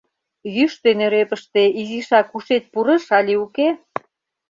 [0.55, 3.69] Йӱштӧ нӧрепыште изишак ушет пурыш але уке?